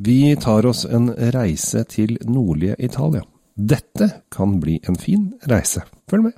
Vi 0.00 0.36
tar 0.36 0.66
oss 0.66 0.84
en 0.84 1.10
reise 1.34 1.80
til 1.90 2.18
nordlige 2.22 2.76
Italia. 2.78 3.24
Dette 3.58 4.06
kan 4.30 4.60
bli 4.62 4.76
en 4.86 4.94
fin 4.94 5.32
reise. 5.50 5.82
Følg 6.06 6.28
med. 6.28 6.36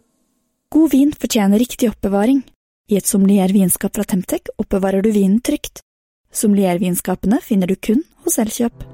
God 0.72 0.88
vin 0.94 1.12
fortjener 1.12 1.60
riktig 1.60 1.90
oppbevaring. 1.90 2.40
I 2.88 2.96
et 2.96 3.10
sommelier-vinskap 3.10 3.92
fra 3.92 4.06
Temtec 4.08 4.48
oppbevarer 4.56 5.04
du 5.04 5.12
vinen 5.12 5.42
trygt. 5.44 5.84
Sommelier-vinskapene 6.32 7.42
finner 7.44 7.68
du 7.68 7.76
kun 7.76 8.00
hos 8.24 8.40
Elkjøp. 8.40 8.86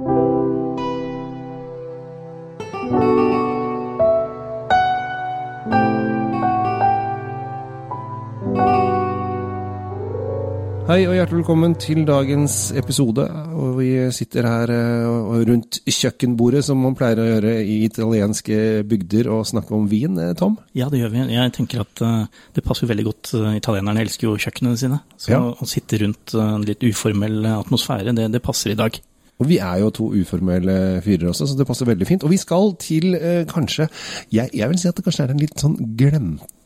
Hei 10.87 11.01
og 11.09 11.17
hjertelig 11.17 11.41
velkommen 11.41 11.73
til 11.83 12.05
dagens 12.07 12.69
episode. 12.79 13.25
Og 13.59 13.73
vi 13.81 13.89
sitter 14.15 14.47
her 14.47 14.71
eh, 14.71 15.33
rundt 15.49 15.81
kjøkkenbordet, 15.91 16.61
som 16.69 16.79
man 16.79 16.95
pleier 16.99 17.19
å 17.19 17.27
gjøre 17.27 17.55
i 17.67 17.81
italienske 17.89 18.59
bygder, 18.87 19.27
og 19.35 19.49
snakke 19.51 19.75
om 19.75 19.89
vin. 19.91 20.15
eh, 20.23 20.31
Tom? 20.39 20.55
Ja, 20.79 20.87
det 20.93 21.01
gjør 21.03 21.11
vi. 21.17 21.25
Jeg 21.35 21.55
tenker 21.59 21.83
at 21.83 22.05
eh, 22.07 22.45
det 22.55 22.63
passer 22.69 22.87
veldig 22.87 23.07
godt. 23.09 23.33
Italienerne 23.59 24.05
elsker 24.07 24.29
jo 24.31 24.37
kjøkkenene 24.47 24.79
sine. 24.79 25.01
Så 25.19 25.35
Ja. 25.35 25.43
å 25.43 25.67
sitte 25.67 25.99
rundt 26.05 26.37
en 26.39 26.63
litt 26.69 26.87
uformell 26.87 27.43
atmosfære, 27.57 28.15
det, 28.15 28.31
det 28.37 28.43
passer 28.47 28.77
i 28.77 28.79
dag. 28.79 29.01
Og 29.43 29.51
vi 29.51 29.59
er 29.61 29.83
jo 29.83 29.91
to 29.93 30.07
uformelle 30.17 31.03
fyrer 31.05 31.29
også, 31.29 31.51
så 31.51 31.59
det 31.59 31.67
passer 31.69 31.85
veldig 31.91 32.07
fint. 32.09 32.23
Og 32.25 32.31
vi 32.33 32.39
skal 32.41 32.71
til 32.81 33.11
eh, 33.19 33.43
kanskje 33.51 33.91
jeg, 34.33 34.49
jeg 34.55 34.71
vil 34.71 34.79
si 34.81 34.89
at 34.89 34.97
det 34.97 35.05
kanskje 35.05 35.27
er 35.27 35.35
den 35.35 35.43
litt 35.43 35.59
sånn 35.61 35.75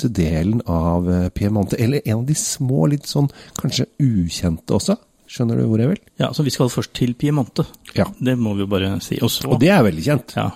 glemte 0.00 0.08
delen 0.08 0.62
av 0.66 1.10
eh, 1.10 1.28
Piemonte. 1.28 1.76
Eller 1.76 2.00
en 2.04 2.18
av 2.18 2.26
de 2.26 2.34
små, 2.34 2.86
litt 2.88 3.06
sånn 3.06 3.28
kanskje 3.60 3.86
ukjente 3.98 4.74
også. 4.74 4.96
Skjønner 5.30 5.60
du 5.60 5.66
hvor 5.68 5.78
jeg 5.78 5.92
vil? 5.92 6.00
Ja, 6.18 6.32
så 6.34 6.42
vi 6.42 6.50
skal 6.50 6.70
først 6.70 6.92
til 6.92 7.14
Piemonte. 7.14 7.64
Ja. 7.94 8.06
Det 8.18 8.36
må 8.38 8.54
vi 8.54 8.64
jo 8.64 8.70
bare 8.70 8.98
si. 9.00 9.20
Og 9.22 9.30
så 9.30 9.48
Og 9.48 9.60
det 9.60 9.70
er 9.70 9.82
veldig 9.82 10.02
kjent. 10.02 10.34
Ja. 10.36 10.50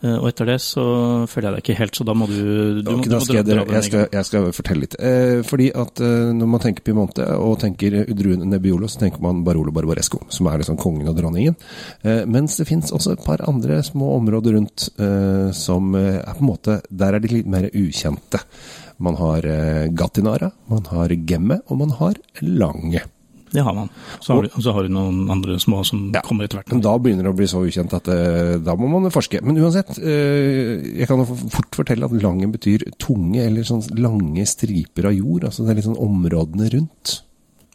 Eh, 0.00 0.14
Og 0.14 0.28
etter 0.28 0.46
det 0.46 0.60
så 0.62 0.82
føler 1.26 1.48
jeg 1.48 1.54
deg 1.56 1.62
ikke 1.64 1.78
helt, 1.80 1.96
så 1.98 2.04
da 2.06 2.14
må 2.14 2.28
du, 2.30 2.82
du, 2.82 2.90
må- 2.90 2.98
Ok, 3.00 3.08
da 3.10 3.18
skal 3.18 3.34
jeg, 3.40 3.46
dra- 3.48 3.64
dra 3.66 3.74
jeg, 3.74 3.84
skal, 3.88 4.04
jeg 4.12 4.24
skal 4.28 4.44
fortelle 4.54 4.80
litt. 4.84 4.94
Eh, 5.02 5.42
fordi 5.42 5.66
at 5.74 6.00
eh, 6.06 6.28
når 6.38 6.46
man 6.52 6.60
tenker 6.62 6.84
Piemonte 6.86 7.26
og 7.34 7.58
tenker 7.64 7.96
Udruen 8.04 8.46
Nebbiolo, 8.48 8.86
så 8.86 9.00
tenker 9.02 9.20
man 9.26 9.42
Barolo 9.42 9.72
Barbaresco, 9.74 10.20
som 10.30 10.46
er 10.46 10.58
liksom 10.62 10.78
kongen 10.78 11.08
og 11.10 11.16
dronningen. 11.18 11.56
Eh, 12.06 12.22
mens 12.30 12.56
det 12.60 12.68
fins 12.70 12.92
også 12.94 13.16
et 13.16 13.24
par 13.26 13.42
andre 13.50 13.82
små 13.82 14.12
områder 14.20 14.54
rundt 14.54 14.88
eh, 15.02 15.50
som 15.52 15.90
eh, 15.98 16.20
er 16.22 16.34
på 16.38 16.44
en 16.46 16.50
måte 16.52 16.78
Der 16.94 17.14
er 17.14 17.18
de 17.26 17.28
litt 17.34 17.46
mer 17.50 17.66
ukjente. 17.74 18.38
Man 19.02 19.14
har 19.18 19.42
Gattinara, 19.94 20.52
man 20.70 20.86
har 20.90 21.08
Gemme, 21.26 21.60
og 21.70 21.78
man 21.78 21.90
har 22.00 22.14
Lange. 22.42 23.02
Det 23.52 23.62
har 23.64 23.74
man. 23.76 23.88
Så 24.20 24.34
har, 24.34 24.42
du, 24.48 24.60
så 24.62 24.72
har 24.76 24.82
du 24.84 24.88
noen 24.92 25.30
andre 25.30 25.58
små 25.62 25.84
som 25.86 26.10
Ja. 26.14 26.20
kommer 26.26 26.44
etter 26.44 26.58
hvert. 26.60 26.72
Men 26.72 26.82
da 26.84 26.96
begynner 26.98 27.24
det 27.28 27.32
å 27.32 27.36
bli 27.38 27.46
så 27.50 27.62
ukjent 27.64 27.94
at 27.96 28.08
eh, 28.12 28.56
da 28.58 28.74
må 28.76 28.88
man 28.92 29.10
forske. 29.14 29.40
Men 29.42 29.56
uansett, 29.62 29.98
eh, 29.98 30.82
jeg 31.00 31.08
kan 31.08 31.24
fort 31.26 31.70
fortelle 31.82 32.04
at 32.04 32.12
Langen 32.22 32.52
betyr 32.52 32.84
tunge, 32.98 33.40
eller 33.46 33.62
sånn 33.64 33.84
lange 33.98 34.44
striper 34.46 35.06
av 35.08 35.16
jord. 35.16 35.44
Altså 35.48 35.64
det 35.64 35.70
er 35.72 35.80
litt 35.80 35.88
sånn 35.88 36.00
områdene 36.02 36.68
rundt. 36.74 37.22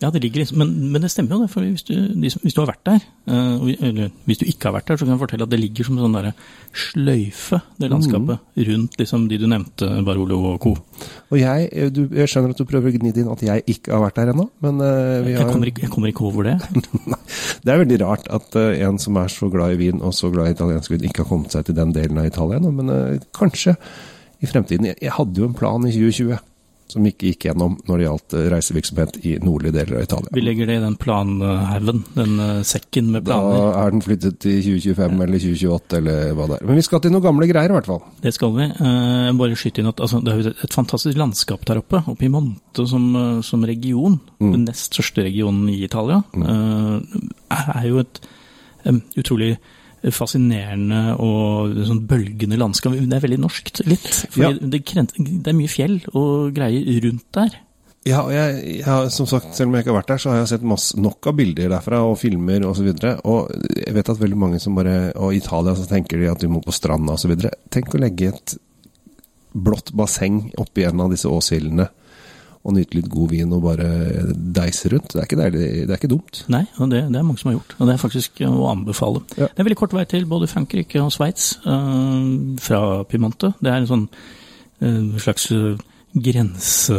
Ja, 0.04 0.10
det 0.12 0.20
ligger 0.20 0.42
liksom, 0.44 0.58
men, 0.60 0.72
men 0.92 1.04
det 1.06 1.10
stemmer 1.14 1.38
jo 1.38 1.46
det. 1.46 1.52
for 1.54 1.64
Hvis 1.64 1.86
du, 1.88 1.94
hvis 2.20 2.56
du 2.56 2.60
har 2.60 2.68
vært 2.68 2.84
der, 2.90 3.04
eh, 3.32 3.86
eller 3.88 4.10
hvis 4.28 4.42
du 4.42 4.46
ikke 4.50 4.68
har 4.68 4.76
vært 4.76 4.90
der, 4.92 4.98
så 5.00 5.06
kan 5.08 5.14
jeg 5.14 5.22
fortelle 5.22 5.48
at 5.48 5.54
det 5.54 5.60
ligger 5.62 5.88
som 5.88 5.96
en 5.98 6.04
sånn 6.10 6.34
sløyfe, 6.84 7.62
det 7.80 7.90
landskapet, 7.94 8.42
Mm. 8.44 8.66
rundt 8.68 8.98
liksom 9.00 9.28
de 9.30 9.38
du 9.40 9.48
nevnte, 9.48 9.88
Barolo 10.04 10.42
og 10.52 10.60
co. 10.60 10.74
Og 11.32 11.38
jeg, 11.40 11.70
eh, 11.72 11.90
du, 11.90 12.02
jeg 12.12 12.28
skjønner 12.28 12.52
at 12.52 12.60
du 12.60 12.66
prøver 12.68 12.92
å 12.92 12.96
gni 12.98 13.14
det 13.16 13.24
inn 13.24 13.32
at 13.32 13.46
jeg 13.48 13.64
ikke 13.66 13.96
har 13.96 14.04
vært 14.04 14.20
der 14.20 14.34
ennå, 14.34 14.50
men 14.62 14.82
eh, 14.82 15.24
vi 15.24 15.32
Jeg 15.38 15.48
kommer, 15.48 15.72
ikke, 15.72 15.82
jeg 15.88 15.92
kommer 15.96 16.12
ikke 16.12 16.28
over 16.28 16.44
det. 16.44 16.58
det 17.64 17.74
er 17.74 17.84
veldig 17.86 18.02
rart 18.04 18.28
at 18.28 18.56
eh, 18.60 18.84
en 18.84 19.00
som 19.00 19.16
er 19.24 19.32
så 19.32 19.50
glad 19.50 19.78
i 19.78 19.82
vin 19.86 20.02
og 20.04 20.14
så 20.14 20.30
glad 20.34 20.52
i 20.52 20.58
italiensk 20.58 20.92
vin, 20.92 21.08
ikke 21.08 21.24
har 21.24 21.32
kommet 21.32 21.56
seg 21.56 21.66
til 21.66 21.80
den 21.80 21.96
delen 21.96 22.20
av 22.20 22.28
Italia 22.28 22.60
ennå. 22.60 22.74
Men 22.76 23.22
kanskje 23.32 23.78
i 24.44 24.50
fremtiden. 24.50 24.92
Jeg, 24.92 25.00
jeg 25.02 25.16
hadde 25.16 25.40
jo 25.40 25.48
en 25.48 25.56
plan 25.56 25.86
i 25.88 25.94
2020 25.96 26.36
som 26.92 27.06
ikke 27.08 27.30
gikk 27.32 27.46
gjennom 27.48 27.76
når 27.88 27.98
det 28.02 28.06
gjaldt 28.06 28.34
eh, 28.38 28.48
reisevirksomhet 28.54 29.16
i 29.26 29.32
nordlige 29.42 29.74
deler 29.78 29.98
av 30.00 30.04
Italia. 30.06 30.34
Vi 30.36 30.44
legger 30.44 30.68
det 30.70 30.76
i 30.78 30.84
den 30.84 30.96
planhaugen, 31.02 32.04
den 32.14 32.34
eh, 32.44 32.62
sekken 32.68 33.12
med 33.14 33.26
planer. 33.26 33.56
Da 33.58 33.84
er 33.86 33.96
den 33.96 34.04
flyttet 34.06 34.38
til 34.44 34.60
2025 34.62 35.24
eller 35.28 35.44
2028 35.46 35.98
eller 36.02 36.34
hva 36.38 36.48
det 36.52 36.58
er. 36.60 36.66
Men 36.70 36.80
vi 36.82 36.86
skal 36.86 37.04
til 37.06 37.16
noen 37.16 37.26
gamle 37.26 37.50
greier 37.50 37.74
i 37.74 37.78
hvert 37.78 37.90
fall. 37.90 38.02
Det 38.26 38.34
skal 38.36 38.54
vi. 38.58 38.68
Jeg 38.70 39.38
bare 39.40 39.58
skyte 39.64 39.82
inn 39.84 39.92
at 39.94 40.04
altså, 40.06 40.22
det 40.24 40.34
er 40.36 40.42
jo 40.44 40.54
et 40.68 40.78
fantastisk 40.78 41.18
landskap 41.20 41.66
der 41.70 41.82
oppe. 41.82 42.04
Oppe 42.14 42.28
i 42.28 42.32
Monte 42.34 42.88
som, 42.90 43.10
eh, 43.16 43.42
som 43.48 43.64
region, 43.68 44.20
den 44.44 44.66
nest 44.68 44.92
største 44.94 45.26
regionen 45.26 45.70
i 45.74 45.80
Italia, 45.88 46.22
Mm. 46.34 47.26
er 47.54 47.86
jo 47.88 48.00
et 48.04 48.20
utrolig 49.18 49.56
fascinerende 50.12 51.16
og 51.22 51.78
sånn 51.88 52.02
bølgende 52.10 52.58
landskap. 52.60 52.96
Det 52.98 53.16
er 53.16 53.24
veldig 53.24 53.40
norskt, 53.40 53.84
litt. 53.88 54.10
For 54.34 54.44
Ja. 54.44 54.52
det, 54.52 54.82
det 54.84 55.48
er 55.48 55.56
mye 55.56 55.72
fjell 55.72 56.02
og 56.14 56.52
greier 56.58 57.00
rundt 57.06 57.30
der. 57.32 57.56
Ja, 58.04 58.20
og 58.26 58.34
jeg, 58.36 58.80
jeg 58.80 58.84
har, 58.84 59.08
som 59.16 59.28
sagt, 59.30 59.54
selv 59.56 59.70
om 59.70 59.78
jeg 59.78 59.86
ikke 59.86 59.94
har 59.94 60.02
vært 60.02 60.12
der, 60.12 60.20
så 60.20 60.30
har 60.34 60.42
jeg 60.42 60.50
sett 60.52 60.66
masse, 60.68 60.98
nok 61.00 61.30
av 61.32 61.38
bilder 61.40 61.72
derfra, 61.72 62.02
og 62.04 62.18
filmer 62.20 62.66
osv. 62.68 62.90
Og, 62.92 63.00
så 63.00 63.14
og 63.24 63.54
jeg 63.80 63.96
vet 63.96 64.12
at 64.12 64.20
veldig 64.20 64.40
mange 64.42 64.60
som 64.60 64.76
bare 64.76 65.14
Og 65.16 65.32
i 65.32 65.40
Italia 65.40 65.76
så 65.80 65.88
tenker 65.88 66.20
de 66.20 66.28
at 66.28 66.44
de 66.44 66.52
må 66.52 66.60
på 66.66 66.76
stranda 66.76 67.16
osv. 67.16 67.32
Tenk 67.72 67.96
å 67.96 68.02
legge 68.04 68.34
et 68.34 68.58
blått 69.54 69.94
basseng 69.96 70.50
oppi 70.60 70.84
en 70.84 71.00
av 71.06 71.14
disse 71.14 71.30
åshillene 71.30 71.88
og 72.64 72.76
nyte 72.78 72.96
litt 72.96 73.10
god 73.12 73.32
vin 73.34 73.56
og 73.56 73.64
bare 73.66 73.88
deise 74.56 74.92
rundt. 74.94 75.12
Det 75.12 75.20
er 75.20 75.28
ikke, 75.28 75.40
deilig, 75.42 75.64
det 75.84 75.92
er 75.92 76.00
ikke 76.00 76.12
dumt. 76.14 76.44
Nei, 76.54 76.64
og 76.80 76.92
det, 76.94 77.02
det 77.12 77.20
er 77.20 77.26
mange 77.28 77.42
som 77.42 77.52
har 77.52 77.58
gjort, 77.58 77.76
og 77.78 77.90
det 77.90 77.96
er 77.96 78.04
faktisk 78.04 78.44
eh, 78.44 78.60
å 78.64 78.70
anbefale. 78.72 79.24
Ja. 79.36 79.50
Det 79.50 79.60
er 79.60 79.68
veldig 79.68 79.80
kort 79.82 79.96
vei 79.98 80.06
til 80.10 80.30
både 80.30 80.48
Frankrike 80.52 81.02
og 81.04 81.12
Sveits 81.16 81.58
eh, 81.68 82.30
fra 82.64 82.84
Piemonte. 83.10 83.52
Det 83.60 83.74
er 83.74 83.82
en 83.82 83.90
sånn 83.90 84.06
eh, 84.08 85.20
slags 85.24 85.50
grense... 86.14 86.98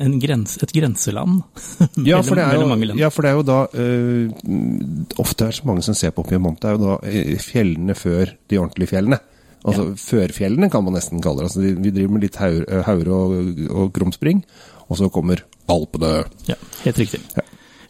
En 0.00 0.18
grens, 0.20 0.56
et 0.64 0.72
grenseland 0.72 1.42
Ja, 2.08 2.22
for 2.24 2.38
det 2.38 2.46
er 2.46 2.56
jo, 2.56 2.96
ja, 2.96 3.10
for 3.12 3.26
det 3.26 3.32
er 3.32 3.36
jo 3.36 3.44
da 3.44 3.58
øh, 3.76 4.30
Ofte 5.20 5.44
er 5.44 5.52
det 5.52 5.58
så 5.58 5.68
mange 5.68 5.84
som 5.84 5.96
ser 5.96 6.14
på 6.16 6.24
Piemonte, 6.26 6.70
er 6.70 6.78
jo 6.78 6.84
da 6.84 6.96
øh, 7.04 7.34
fjellene 7.44 7.96
før 7.98 8.32
de 8.48 8.60
ordentlige 8.62 8.94
fjellene. 8.94 9.20
Altså 9.66 9.88
førfjellene, 9.98 10.70
kan 10.70 10.84
man 10.86 10.94
nesten 10.94 11.22
kalle 11.24 11.42
det. 11.42 11.50
Altså, 11.50 11.64
vi 11.66 11.90
driver 11.90 12.14
med 12.14 12.22
litt 12.26 12.38
haur, 12.38 12.62
haure 12.86 13.18
og, 13.18 13.60
og 13.66 13.92
krumspring, 13.96 14.44
og 14.86 15.00
så 15.00 15.10
kommer 15.10 15.42
Alpene. 15.66 16.24
Ja, 16.46 16.54
helt 16.84 17.00
riktig. 17.02 17.20
Ja. 17.34 17.42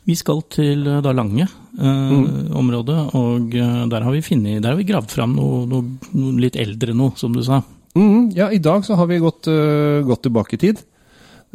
Vi 0.06 0.14
skal 0.16 0.40
til 0.54 0.86
eh, 0.86 1.00
da 1.04 1.12
Lange 1.12 1.44
eh, 1.44 2.10
Mm. 2.16 2.52
området, 2.56 2.98
og 3.18 3.54
eh, 3.58 3.80
der 3.90 4.04
har 4.06 4.14
vi 4.14 4.22
finnet, 4.24 4.62
der 4.62 4.72
har 4.72 4.78
vi 4.78 4.86
gravd 4.88 5.10
fram 5.12 5.34
noe, 5.36 5.64
noe, 5.68 6.10
noe 6.14 6.40
litt 6.40 6.56
eldre 6.56 6.94
noe, 6.96 7.12
som 7.18 7.34
du 7.34 7.42
sa. 7.44 7.60
Mm, 7.96 8.30
ja, 8.36 8.50
i 8.52 8.60
dag 8.62 8.84
så 8.86 8.96
har 8.96 9.08
vi 9.08 9.16
gått, 9.22 9.48
uh, 9.48 10.04
gått 10.04 10.26
tilbake 10.26 10.56
i 10.56 10.60
tid. 10.60 10.82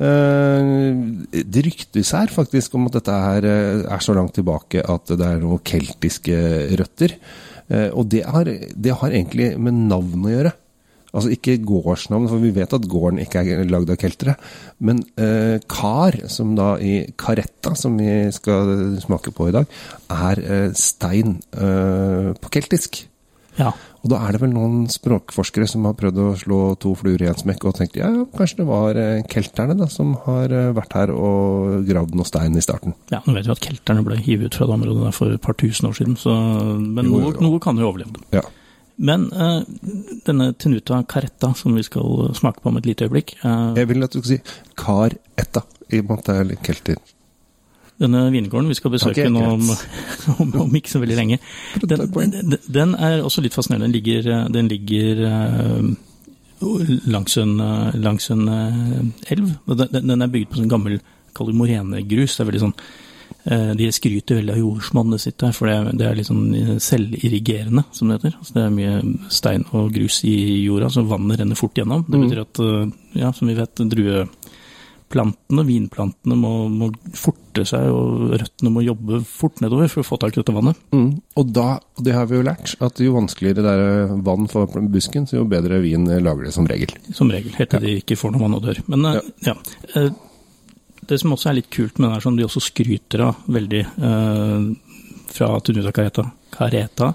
Uh, 0.02 1.22
det 1.32 1.62
ryktes 1.68 2.14
her 2.18 2.32
faktisk 2.34 2.74
om 2.80 2.88
at 2.90 2.96
dette 2.98 3.14
her 3.14 3.46
er 3.46 4.02
så 4.02 4.16
langt 4.18 4.34
tilbake 4.40 4.82
at 4.82 5.12
det 5.14 5.22
er 5.28 5.38
noen 5.44 5.62
keltiske 5.62 6.40
røtter. 6.82 7.14
Eh, 7.72 7.90
og 7.90 8.10
det 8.12 8.26
har, 8.28 8.50
det 8.52 8.98
har 9.02 9.16
egentlig 9.16 9.54
med 9.58 9.88
navn 9.88 10.28
å 10.28 10.36
gjøre. 10.36 10.54
Altså 11.12 11.34
ikke 11.34 11.58
gårdsnavn, 11.68 12.30
for 12.32 12.40
vi 12.40 12.54
vet 12.56 12.72
at 12.76 12.88
gården 12.88 13.20
ikke 13.20 13.44
er 13.44 13.66
lagd 13.68 13.92
av 13.92 14.00
keltere. 14.00 14.38
Men 14.80 15.02
eh, 15.20 15.58
kar, 15.72 16.16
som 16.32 16.54
da 16.56 16.78
i 16.80 17.02
caretta, 17.20 17.74
som 17.76 17.98
vi 18.00 18.32
skal 18.32 18.96
smake 19.04 19.34
på 19.36 19.50
i 19.50 19.56
dag, 19.58 19.80
er 20.08 20.44
eh, 20.46 20.68
stein 20.78 21.40
eh, 21.52 22.32
på 22.40 22.54
keltisk. 22.56 23.04
Ja, 23.62 23.72
Og 24.02 24.10
da 24.10 24.18
er 24.26 24.34
det 24.34 24.42
vel 24.42 24.54
noen 24.56 24.88
språkforskere 24.90 25.68
som 25.70 25.86
har 25.86 25.94
prøvd 25.98 26.22
å 26.24 26.30
slå 26.42 26.60
to 26.82 26.94
fluer 26.98 27.22
i 27.22 27.28
en 27.30 27.38
smekk 27.38 27.68
og 27.70 27.76
tenkt 27.78 28.00
ja, 28.00 28.10
kanskje 28.38 28.64
det 28.64 28.70
var 28.70 28.98
eh, 28.98 29.22
kelterne 29.30 29.76
da, 29.78 29.88
som 29.92 30.16
har 30.26 30.54
eh, 30.56 30.72
vært 30.78 30.96
her 30.98 31.14
og 31.14 31.86
gravd 31.86 32.18
noe 32.18 32.26
stein 32.28 32.58
i 32.58 32.64
starten. 32.66 32.96
ja, 33.14 33.22
nå 33.28 33.36
vet 33.38 33.46
vi 33.46 33.54
at 33.54 33.62
kelterne 33.68 34.06
ble 34.08 34.18
hivet 34.18 34.50
ut 34.50 34.58
fra 34.58 34.70
det 34.70 34.78
området 34.80 35.06
der 35.06 35.16
for 35.16 35.36
et 35.36 35.46
par 35.46 35.58
tusen 35.62 35.92
år 35.92 36.00
siden, 36.00 36.18
så, 36.18 36.34
men 36.82 37.12
Jo, 37.12 37.22
noe, 37.28 37.38
noe 37.46 37.62
kan 37.62 37.78
jo 37.78 37.92
overleve. 37.92 38.26
Ja. 38.34 38.44
Men 39.02 39.30
uh, 39.34 39.62
denne 40.28 40.52
Tenuta 40.54 41.00
Caretta, 41.10 41.54
som 41.58 41.78
vi 41.78 41.86
skal 41.86 42.36
smake 42.38 42.62
på 42.62 42.70
om 42.70 42.78
et 42.78 42.90
lite 42.90 43.08
øyeblikk, 43.08 43.34
uh, 43.46 43.72
Jeg 43.78 43.90
vil 43.90 44.06
at 44.06 44.14
du 44.14 44.20
skal 44.22 44.36
si 44.36 44.42
caretta, 44.78 45.64
i 45.90 46.02
og 46.02 46.10
med 46.10 46.20
at 46.20 46.30
det 46.30 46.36
er 46.38 46.50
litt 46.52 46.66
kelter. 46.66 47.00
Denne 48.02 48.22
vingården 48.34 48.70
vi 48.72 48.78
skal 48.78 48.94
besøke 48.96 49.28
nå 49.30 49.44
om, 49.56 49.68
om, 50.42 50.56
om 50.66 50.78
ikke 50.78 50.94
så 50.94 51.02
veldig 51.04 51.18
lenge, 51.20 51.38
den, 51.82 52.56
den, 52.68 52.96
er 52.96 53.22
også 53.22 53.44
litt 53.46 53.58
fascinerende. 53.58 53.92
Den 53.92 53.96
ligger, 53.98 54.32
eh, 54.32 54.48
den 54.56 54.72
ligger 54.72 55.22
eh, 55.28 56.98
langs 57.12 57.38
en, 57.42 57.56
eh, 57.60 58.02
langs 58.02 58.30
en 58.34 58.48
elv. 58.50 59.56
Den, 59.68 60.02
den- 60.02 60.22
er 60.22 60.34
bygd 60.34 60.52
på 60.52 60.62
sånn 60.62 60.72
gammel 60.72 61.00
kalimorenegrus. 61.38 62.36
det 62.38 62.44
er 62.44 62.52
veldig 62.52 62.66
sånn 62.68 62.78
De 63.42 63.88
skryter 63.96 64.38
veldig 64.38 64.52
av 64.54 64.60
jordsmonnet 64.60 65.22
sitt 65.24 65.38
der, 65.42 65.54
for 65.56 65.66
det 65.66 66.04
er, 66.06 66.14
litt 66.14 66.28
sånn 66.28 66.78
selvirrigerende, 66.84 67.86
som 67.96 68.10
det 68.12 68.20
heter. 68.20 68.36
Altså 68.38 68.54
det 68.58 68.66
er 68.66 68.76
mye 68.76 69.30
stein 69.34 69.64
og 69.72 69.88
grus 69.96 70.20
i 70.28 70.36
jorda, 70.68 70.92
så 70.94 71.02
vannet 71.10 71.40
renner 71.40 71.58
fort 71.58 71.80
gjennom. 71.80 72.04
Det 72.06 72.20
betyr 72.22 72.44
at, 72.44 72.62
ja, 73.18 73.32
som 73.34 73.50
vi 73.50 73.56
vet, 73.58 73.82
plantene, 75.12 75.66
vinplantene, 75.68 76.38
må, 76.40 76.52
må 76.72 76.90
forte 77.18 77.66
seg, 77.68 77.88
og 77.92 78.34
røttene 78.42 78.74
må 78.74 78.84
jobbe 78.86 79.22
fort 79.28 79.62
nedover 79.64 79.92
for 79.92 80.04
å 80.04 80.08
få 80.08 80.20
tak 80.22 80.36
i 80.36 80.42
dette 80.42 80.56
vannet. 80.56 80.80
Mm. 80.96 81.10
Og 81.40 81.54
da, 81.54 81.68
det 82.00 82.16
har 82.16 82.30
vi 82.30 82.40
jo 82.40 82.48
lært, 82.48 82.76
at 82.84 83.02
jo 83.04 83.16
vanskeligere 83.18 83.66
det 83.66 83.76
er 83.76 84.14
vann 84.26 84.50
for 84.52 84.82
busken, 84.92 85.28
så 85.30 85.42
jo 85.42 85.48
bedre 85.52 85.82
vin 85.84 86.08
lager 86.10 86.48
det 86.48 86.56
som 86.56 86.68
regel. 86.70 86.94
Som 87.16 87.34
regel, 87.34 87.54
helt 87.60 87.74
til 87.76 87.88
de 87.88 87.98
ikke 88.02 88.20
får 88.20 88.36
noe 88.36 88.46
vann 88.46 88.60
og 88.60 88.68
dør. 88.68 88.84
Men 88.92 89.10
eh, 89.12 89.20
ja. 89.48 89.56
ja. 89.96 90.06
Det 91.12 91.18
som 91.20 91.34
også 91.34 91.52
er 91.52 91.60
litt 91.60 91.72
kult 91.74 91.98
med 92.00 92.08
det 92.08 92.16
her, 92.16 92.24
som 92.24 92.38
de 92.38 92.46
også 92.46 92.64
skryter 92.64 93.26
av 93.26 93.44
veldig 93.52 93.82
eh, 93.82 94.72
fra 95.32 95.52
Tunuta 95.66 95.94
Careta, 95.96 96.28
Careta 96.54 97.14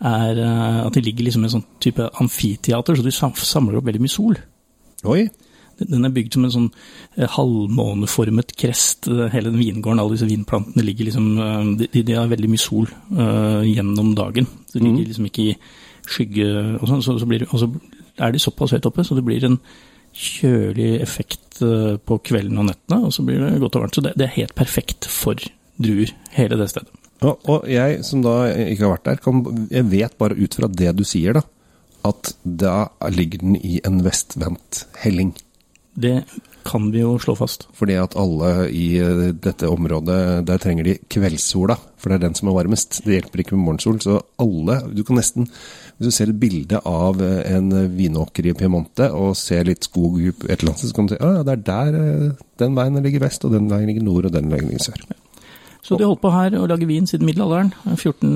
er 0.00 0.40
eh, 0.40 0.80
at 0.86 0.96
de 0.96 1.02
ligger 1.04 1.26
liksom 1.26 1.44
i 1.44 1.50
en 1.50 1.54
sånn 1.58 1.68
type 1.82 2.06
amfiteater, 2.22 2.96
så 2.96 3.04
de 3.04 3.14
samler 3.14 3.78
opp 3.78 3.88
veldig 3.88 4.02
mye 4.02 4.12
sol. 4.12 4.38
Oi. 5.08 5.24
Den 5.88 6.06
er 6.06 6.14
bygd 6.14 6.36
som 6.36 6.46
en 6.46 6.54
sånn 6.54 6.68
eh, 7.16 7.28
halvmåneformet 7.36 8.54
krest. 8.60 9.08
Eh, 9.10 9.28
hele 9.32 9.52
den 9.52 9.60
vingården, 9.60 10.02
alle 10.02 10.16
disse 10.16 10.28
vinplantene 10.28 10.84
ligger 10.86 11.08
liksom 11.08 11.28
eh, 11.40 11.70
De, 11.84 12.04
de 12.06 12.16
har 12.18 12.30
veldig 12.30 12.50
mye 12.50 12.60
sol 12.60 12.88
uh, 13.16 13.62
gjennom 13.66 14.12
dagen. 14.18 14.48
De 14.72 14.82
ligger 14.82 15.04
mm. 15.04 15.10
liksom 15.12 15.28
ikke 15.30 15.46
i 15.46 15.54
skygge 16.10 16.50
og 16.80 16.86
sånn. 16.90 17.04
Så, 17.06 17.16
så, 17.22 17.28
blir, 17.28 17.46
og 17.48 17.62
så 17.62 17.70
er 18.20 18.34
de 18.34 18.42
såpass 18.42 18.74
høyt 18.76 18.88
oppe, 18.90 19.06
så 19.06 19.16
det 19.16 19.24
blir 19.26 19.46
en 19.46 19.60
kjølig 20.10 20.96
effekt 21.04 21.60
på 21.60 22.16
kvelden 22.26 22.58
og 22.58 22.66
nettene, 22.66 23.04
og 23.06 23.12
så 23.14 23.22
blir 23.22 23.38
det 23.44 23.60
godt 23.62 23.76
og 23.78 23.84
varmt. 23.84 23.96
Så 23.96 24.02
det, 24.04 24.16
det 24.18 24.26
er 24.26 24.38
helt 24.40 24.56
perfekt 24.58 25.06
for 25.06 25.38
druer, 25.80 26.10
hele 26.34 26.58
det 26.58 26.70
stedet. 26.72 26.90
Og, 27.20 27.36
og, 27.52 27.66
jeg 27.68 28.00
som 28.06 28.22
da 28.24 28.34
ikke 28.48 28.86
har 28.86 28.94
vært 28.94 29.08
der, 29.10 29.22
kan, 29.24 29.42
jeg 29.70 29.88
vet 29.92 30.16
bare 30.20 30.38
ut 30.38 30.56
fra 30.56 30.70
det 30.72 30.94
du 30.96 31.04
sier, 31.06 31.36
da, 31.36 31.44
at 32.08 32.32
da 32.44 32.76
ligger 33.12 33.42
den 33.44 33.58
i 33.60 33.80
en 33.84 34.00
vestvendt 34.06 34.86
helling. 35.02 35.34
Det 36.00 36.16
kan 36.64 36.90
vi 36.92 37.02
jo 37.02 37.14
slå 37.20 37.34
fast. 37.38 37.66
Fordi 37.76 37.96
at 38.00 38.16
alle 38.18 38.68
i 38.74 38.86
eh, 39.00 39.30
dette 39.32 39.68
området, 39.70 40.18
der 40.48 40.60
trenger 40.62 40.86
de 40.86 40.96
kveldssola. 41.10 41.76
For 42.00 42.10
det 42.10 42.18
er 42.18 42.26
den 42.26 42.36
som 42.38 42.50
er 42.50 42.56
varmest. 42.56 43.00
Det 43.04 43.16
hjelper 43.16 43.42
ikke 43.42 43.56
med 43.56 43.64
morgensol. 43.66 44.00
Så 44.02 44.18
alle 44.40 44.80
Du 44.94 45.02
kan 45.04 45.20
nesten 45.20 45.48
Hvis 46.00 46.08
du 46.08 46.16
ser 46.16 46.32
et 46.32 46.40
bilde 46.40 46.80
av 46.88 47.20
eh, 47.24 47.42
en 47.56 47.72
vinåker 47.96 48.50
i 48.50 48.54
Piemonte 48.56 49.10
og 49.12 49.36
ser 49.36 49.66
litt 49.68 49.88
skog 49.88 50.20
et 50.30 50.46
eller 50.56 50.70
annet 50.72 50.84
så 50.84 50.94
kan 50.96 51.08
du 51.10 51.16
si 51.16 51.20
ah, 51.24 51.42
det 51.44 51.58
er 51.58 51.66
der 51.66 51.98
eh, 52.00 52.30
den 52.60 52.76
veien 52.76 53.02
ligger 53.04 53.26
vest, 53.26 53.44
og 53.44 53.52
den 53.56 53.68
veien 53.72 53.88
ligger 53.88 54.04
nord, 54.04 54.28
og 54.28 54.36
den 54.36 54.48
veien 54.52 54.68
ligger 54.68 54.90
sør. 54.90 55.19
Så 55.84 55.96
de 55.96 56.04
holdt 56.04 56.20
på 56.20 56.32
her 56.34 56.54
å 56.58 56.66
lage 56.68 56.88
vin 56.88 57.06
siden 57.08 57.24
middelalderen. 57.28 57.72
14, 57.96 58.32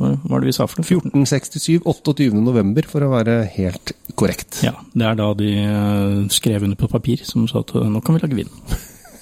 hva 0.00 0.10
var 0.26 0.42
det 0.42 0.50
vi 0.50 0.56
sa 0.56 0.66
for 0.66 0.82
noe? 0.82 0.88
1467, 0.88 1.78
28. 1.86 2.28
november 2.42 2.88
for 2.90 3.06
å 3.06 3.12
være 3.12 3.38
helt 3.54 3.94
korrekt. 4.18 4.60
Ja, 4.66 4.74
det 4.94 5.06
er 5.06 5.18
da 5.18 5.30
de 5.38 5.52
eh, 5.62 6.18
skrev 6.34 6.66
under 6.66 6.78
på 6.80 6.90
papir 6.90 7.22
som 7.26 7.46
sa 7.50 7.62
at 7.62 7.74
eh, 7.78 7.86
nå 7.90 8.02
kan 8.04 8.16
vi 8.16 8.24
lage 8.24 8.40
vin. 8.40 8.50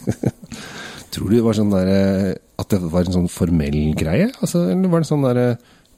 Tror 1.14 1.30
du 1.30 1.36
det 1.36 1.44
var 1.44 1.56
sånn 1.58 1.72
der, 1.74 1.90
eh, 1.92 2.30
at 2.60 2.72
det 2.72 2.80
var 2.90 3.06
en 3.06 3.18
sånn 3.20 3.30
formell 3.32 3.80
greie? 3.98 4.30
Altså, 4.40 4.64
eller 4.72 4.92
var 4.92 5.04
det 5.04 5.10
sånn 5.10 5.26
derre 5.26 5.48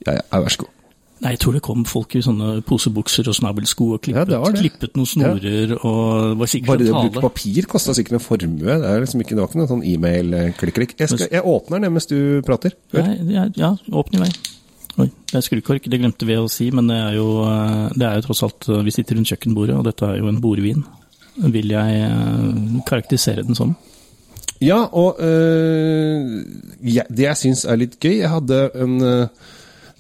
ja, 0.04 0.19
ja, 0.19 0.40
vær 0.43 0.52
så 0.52 0.66
god. 0.66 0.75
Nei, 1.24 1.30
jeg 1.32 1.40
tror 1.40 1.54
det 1.56 1.62
kom 1.64 1.84
folk 1.88 2.12
i 2.18 2.20
sånne 2.24 2.58
posebukser 2.68 3.28
og 3.30 3.36
snabelsko 3.38 3.86
og 3.94 4.02
klippet, 4.04 4.34
ja, 4.34 4.40
det 4.44 4.50
det. 4.52 4.60
klippet 4.60 4.98
noen 4.98 5.08
snorer 5.08 5.70
ja. 5.72 5.78
og 5.88 6.34
var 6.42 6.50
sikkert 6.52 6.72
Bare 6.74 6.82
det 6.82 6.90
å 6.92 7.04
bruke 7.06 7.22
papir 7.24 7.68
kosta 7.70 7.94
sikkert 7.96 8.18
en 8.18 8.24
formue. 8.24 8.76
Det 8.82 8.90
er 8.90 9.00
liksom 9.00 9.22
ikke, 9.24 9.32
det 9.32 9.40
var 9.40 9.48
ikke 9.48 9.62
noe 9.62 9.70
sånn 9.70 9.86
e-mail-klikk-klikk. 9.94 10.92
Jeg, 11.00 11.16
jeg, 11.24 11.40
åpner 11.40 11.80
den 11.86 11.96
mens 11.96 12.10
du 12.10 12.18
prater. 12.44 12.76
Nei, 12.92 13.48
ja, 13.56 13.72
åpne 13.88 14.20
i 14.20 14.24
vei. 14.26 14.30
Oi, 14.96 15.08
det 15.32 15.40
er 15.40 15.44
skrukork, 15.44 15.88
det 15.92 16.00
glemte 16.00 16.28
vi 16.28 16.36
å 16.40 16.46
si, 16.52 16.68
men 16.72 16.92
det 16.92 17.00
er, 17.00 17.16
jo, 17.16 17.26
eh, 17.48 17.96
det 17.96 18.06
er 18.06 18.20
jo 18.20 18.28
tross 18.28 18.46
alt 18.46 18.69
Vi 18.84 18.94
sitter 18.94 19.19
rundt 19.19 19.28
kjøkkenbordet, 19.32 19.76
og 19.76 19.88
dette 19.88 20.08
er 20.08 20.20
jo 20.20 20.30
en 20.30 20.40
bordvin. 20.40 20.84
Vil 21.52 21.72
jeg 21.72 21.98
eh, 22.06 22.80
karakterisere 22.88 23.44
den 23.44 23.56
som. 23.56 23.74
Ja, 24.60 24.86
og 24.92 25.20
øh, 25.20 26.44
ja, 26.84 27.04
det 27.08 27.26
jeg 27.26 27.40
syns 27.40 27.66
er 27.69 27.76
litt 27.76 27.98
gøy 28.00 28.22
Jeg 28.22 28.30
hadde 28.32 28.60
en 28.80 28.94
øh, 29.04 29.50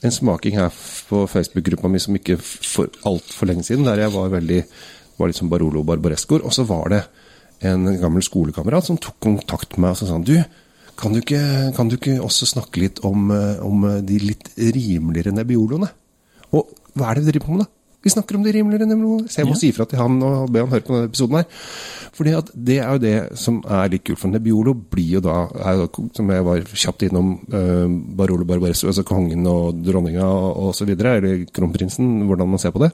en 0.04 0.12
smaking 0.12 0.58
her 0.58 0.74
på 1.08 1.22
Facebook-gruppa 1.30 1.88
mi 1.88 2.00
som 2.02 2.16
ikke 2.18 2.36
for 2.40 2.92
altfor 3.08 3.48
lenge 3.48 3.64
siden, 3.66 3.86
der 3.88 4.04
jeg 4.04 4.12
var 4.14 4.32
veldig 4.34 4.60
var 5.16 5.30
litt 5.30 5.38
som 5.38 5.48
Barolo 5.48 5.82
Barbarescoer. 5.86 6.44
Og 6.44 6.52
så 6.52 6.66
var 6.68 6.92
det 6.92 7.02
en 7.66 7.88
gammel 8.00 8.24
skolekamerat 8.24 8.88
som 8.88 8.98
tok 9.00 9.16
kontakt 9.24 9.76
med 9.76 9.86
meg 9.86 9.94
og 9.94 10.00
sa 10.02 10.10
sånn 10.10 10.26
du, 10.26 10.36
kan 10.96 11.14
du, 11.14 11.22
ikke, 11.22 11.40
kan 11.76 11.88
du 11.88 11.96
ikke 11.96 12.18
også 12.24 12.48
snakke 12.48 12.82
litt 12.82 13.00
om, 13.04 13.30
eh, 13.32 13.62
om 13.64 13.86
de 14.04 14.20
litt 14.20 14.50
rimeligere 14.56 15.34
Nebbioloene? 15.36 15.88
Og 16.56 16.76
hva 16.96 17.10
er 17.10 17.18
det 17.18 17.24
vi 17.24 17.32
driver 17.32 17.46
på 17.46 17.56
med, 17.56 17.64
da? 17.64 17.75
Vi 18.06 18.12
snakker 18.14 18.38
om 18.38 18.44
det 18.46 18.52
rimeligere 18.54 18.86
Nebbioloene. 18.86 19.26
Så 19.26 19.40
jeg 19.40 19.48
må 19.48 19.56
ja. 19.56 19.58
si 19.58 19.70
ifra 19.72 19.86
til 19.90 19.98
han 19.98 20.20
og 20.22 20.50
be 20.54 20.62
han 20.62 20.70
høre 20.70 20.84
på 20.86 20.94
denne 20.94 21.08
episoden 21.08 21.40
her. 21.40 21.46
Fordi 22.16 22.34
at 22.38 22.52
det 22.68 22.76
er 22.78 22.92
jo 22.94 23.00
det 23.02 23.14
som 23.42 23.58
er 23.66 23.90
litt 23.90 24.04
kult. 24.06 24.20
For 24.20 24.30
Nebiolo 24.30 24.76
blir 24.94 25.16
jo 25.16 25.22
da, 25.26 25.40
er, 25.72 25.82
som 26.14 26.30
jeg 26.30 26.44
var 26.46 26.62
kjapt 26.70 27.02
innom, 27.08 27.32
uh, 27.50 27.88
Barolo 28.16 28.46
Barbaresso, 28.46 28.86
altså 28.92 29.04
kongen 29.06 29.42
og 29.50 29.82
dronninga 29.82 30.22
og, 30.22 30.46
og 30.68 30.76
så 30.78 30.86
videre, 30.88 31.16
eller 31.18 31.42
kronprinsen, 31.50 32.22
hvordan 32.30 32.54
man 32.54 32.62
ser 32.62 32.74
på 32.76 32.84
det. 32.84 32.92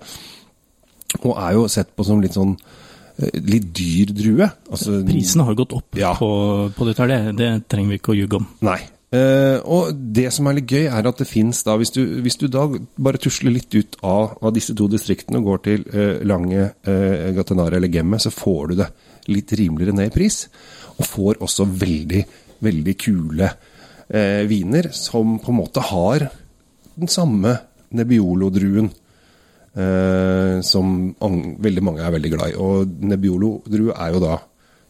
Og 1.20 1.37
er 1.37 1.59
jo 1.59 1.69
sett 1.69 1.93
på 1.93 2.09
som 2.09 2.25
litt 2.25 2.38
sånn 2.38 2.56
eh, 2.56 3.37
litt 3.37 3.69
dyr 3.76 4.14
drue. 4.17 4.49
Altså, 4.73 4.97
Prisen 5.06 5.44
har 5.44 5.61
gått 5.61 5.76
opp 5.76 6.00
ja. 6.00 6.17
på, 6.17 6.32
på 6.73 6.88
dette, 6.88 7.11
det, 7.12 7.20
det 7.37 7.53
trenger 7.69 7.93
vi 7.93 8.00
ikke 8.00 8.14
å 8.14 8.19
ljuge 8.23 8.41
om. 8.41 8.49
Nei, 8.64 8.81
Uh, 9.12 9.61
og 9.69 9.91
det 10.17 10.31
som 10.32 10.47
er 10.49 10.56
litt 10.56 10.70
gøy, 10.73 10.87
er 10.88 11.05
at 11.05 11.19
det 11.20 11.29
fins 11.29 11.59
da 11.67 11.75
hvis 11.76 11.91
du, 11.93 12.00
hvis 12.25 12.38
du, 12.41 12.47
da 12.49 12.62
bare 12.97 13.20
tusler 13.20 13.53
litt 13.53 13.75
ut 13.76 13.99
av, 14.09 14.38
av 14.41 14.55
disse 14.56 14.73
to 14.73 14.87
distriktene 14.88 15.43
og 15.43 15.50
går 15.50 15.61
til 15.67 15.85
uh, 15.93 16.23
Lange, 16.25 16.70
uh, 16.88 17.29
Gatenare 17.37 17.76
eller 17.76 17.93
Gemme, 17.93 18.17
så 18.23 18.32
får 18.32 18.73
du 18.73 18.79
det 18.81 18.88
litt 19.29 19.53
rimeligere 19.61 19.99
ned 19.99 20.09
i 20.09 20.14
pris. 20.14 20.47
Og 20.97 21.05
får 21.05 21.43
også 21.44 21.69
veldig, 21.69 22.25
veldig 22.64 22.97
kule 23.05 23.53
uh, 23.53 24.43
viner 24.49 24.88
som 24.97 25.37
på 25.44 25.53
en 25.53 25.61
måte 25.61 25.85
har 25.93 26.26
den 26.97 27.12
samme 27.12 27.56
Nebbiolo-druen 27.93 28.91
som 29.73 30.88
veldig 31.64 31.82
mange 31.85 32.03
er 32.05 32.12
veldig 32.12 32.31
glad 32.35 32.50
i. 32.53 32.56
Og 32.61 32.91
Nebbiolo-drue 33.09 33.94
er 33.97 34.11
jo 34.12 34.20
da 34.20 34.35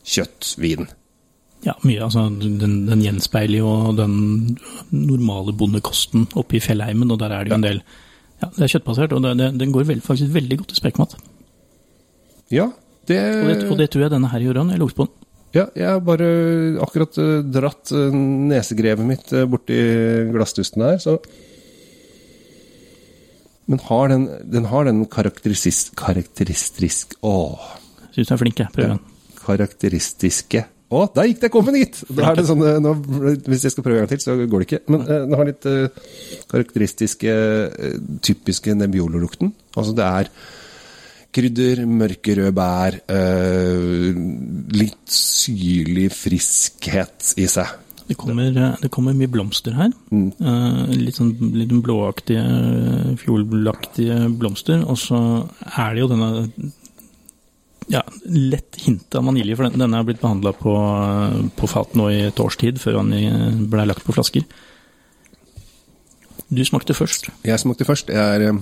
kjøttvin. 0.03 0.89
Ja, 1.62 1.76
mye. 1.87 2.00
altså 2.03 2.26
Den, 2.41 2.76
den 2.88 3.03
gjenspeiler 3.05 3.61
jo 3.61 3.73
den 3.94 4.14
normale 4.91 5.55
bondekosten 5.55 6.26
oppe 6.38 6.59
i 6.59 6.62
fjellheimen, 6.62 7.11
og 7.14 7.20
der 7.23 7.35
er 7.37 7.44
det 7.44 7.55
jo 7.55 7.59
en 7.61 7.67
del 7.69 7.82
Ja, 8.43 8.49
det 8.56 8.64
er 8.67 8.73
kjøttbasert, 8.75 9.12
og 9.14 9.23
det, 9.23 9.37
det, 9.38 9.50
den 9.61 9.75
går 9.75 9.87
veld, 9.87 10.03
faktisk 10.03 10.32
veldig 10.35 10.56
godt 10.64 10.73
i 10.75 10.79
spekmat. 10.81 11.12
Ja, 12.50 12.73
det... 13.06 13.19
Og, 13.38 13.50
det 13.53 13.69
og 13.70 13.79
det 13.79 13.87
tror 13.93 14.03
jeg 14.03 14.12
denne 14.17 14.31
her 14.32 14.43
gjør 14.43 14.59
han. 14.64 14.73
Jeg 14.75 14.82
lukter 14.82 14.99
på 14.99 15.06
den. 15.06 15.29
Ja, 15.53 15.67
jeg 15.76 15.87
har 15.87 16.00
bare 16.03 16.26
akkurat 16.82 17.19
uh, 17.20 17.44
dratt 17.44 17.93
uh, 17.94 18.09
nesegrevet 18.50 19.06
mitt 19.06 19.31
borti 19.53 19.79
glasstusten 20.32 20.82
her, 20.82 20.99
så 21.03 21.19
Men 23.71 23.78
har 23.87 24.09
den, 24.11 24.26
den 24.50 24.66
har 24.66 24.85
den 24.88 25.04
karakteristisk 25.07 25.95
Karakteristisk 25.97 27.14
Åh. 27.23 27.69
Syns 28.11 28.28
du 28.28 28.35
er 28.35 28.40
flink, 28.40 28.59
jeg. 28.59 28.75
Prøv 28.75 28.97
den. 28.97 29.02
Karakteristiske 29.38 30.64
å, 30.92 31.02
der 31.14 31.28
gikk 31.28 31.42
det 31.44 31.50
kommen, 31.52 31.76
gitt! 31.80 32.00
Da 32.12 32.30
er 32.30 32.38
det 32.38 32.46
sånn, 32.49 32.62
eh, 32.66 32.80
nå, 32.82 32.94
hvis 33.49 33.66
jeg 33.66 33.75
skal 33.75 33.84
prøve 33.87 34.00
en 34.00 34.04
gang 34.04 34.11
til, 34.12 34.22
så 34.25 34.37
går 34.38 34.62
det 34.62 34.68
ikke. 34.68 34.82
Men 34.92 35.04
uh, 35.06 35.12
den 35.26 35.37
har 35.38 35.49
litt 35.49 35.68
uh, 35.68 36.11
karakteristiske, 36.50 37.37
uh, 37.72 37.94
typiske 38.25 38.75
Nebbiolo-lukten. 38.78 39.54
Altså 39.76 39.94
det 39.99 40.08
er 40.08 40.32
krydder, 41.32 41.87
mørke 41.88 42.34
røde 42.37 42.52
bær, 42.52 42.99
litt 44.76 45.14
syrlig 45.16 46.11
friskhet 46.12 47.30
i 47.40 47.46
seg. 47.49 47.70
Det 48.04 48.18
kommer, 48.20 48.50
det 48.52 48.90
kommer 48.92 49.16
mye 49.16 49.30
blomster 49.32 49.72
her. 49.78 49.94
Mm. 50.12 50.26
litt 51.00 51.16
sånn 51.16 51.30
litt 51.56 51.72
blåaktige, 51.72 52.44
fiolaktige 53.22 54.18
blomster. 54.37 54.84
Og 54.84 55.00
så 55.00 55.22
er 55.72 55.96
det 55.96 56.04
jo 56.04 56.11
denne 56.12 56.72
ja, 57.91 58.03
lett 58.27 58.77
hint 58.85 59.15
av 59.19 59.27
vanilje, 59.27 59.57
for 59.59 59.73
denne 59.73 59.99
har 59.99 60.07
blitt 60.07 60.21
behandla 60.23 60.53
på, 60.57 60.75
på, 61.57 61.71
fat 61.71 61.97
nå 61.99 62.09
i 62.12 62.21
et 62.29 62.43
års 62.43 62.59
tid, 62.61 62.81
før 62.83 63.01
den 63.01 63.67
ble 63.73 63.87
lagt 63.89 64.05
på 64.07 64.15
flasker. 64.15 64.47
Du 66.53 66.62
smakte 66.69 66.95
først. 66.95 67.31
Jeg 67.49 67.61
smakte 67.62 67.87
først. 67.89 68.12
Jeg 68.12 68.19
er, 68.19 68.59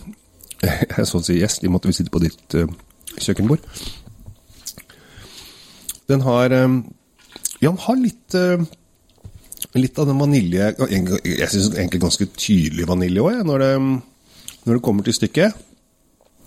jeg 0.63 0.91
er 0.95 1.09
sånn 1.09 1.25
å 1.25 1.27
si 1.27 1.41
gjest, 1.41 1.65
i 1.67 1.73
måte 1.73 1.91
vi 1.91 1.97
sitter 1.97 2.15
på 2.15 2.23
ditt 2.23 2.57
uh, 2.59 2.71
kjøkkenbord. 3.19 3.65
Den 6.11 6.23
har 6.27 6.55
um, 6.65 6.83
Ja, 7.61 7.71
den 7.71 7.83
har 7.85 7.99
litt 8.01 8.35
uh, 8.35 8.63
Litt 9.79 9.99
av 10.03 10.09
den 10.09 10.19
vanilje 10.19 10.73
Jeg 10.91 11.47
syns 11.53 11.69
egentlig 11.77 12.01
ganske 12.03 12.27
tydelig 12.35 12.89
vanilje 12.89 13.23
òg, 13.23 13.43
når, 13.47 13.63
når 13.79 14.73
det 14.73 14.83
kommer 14.83 15.07
til 15.07 15.15
stykket. 15.15 15.59